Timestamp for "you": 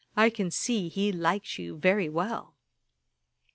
1.59-1.77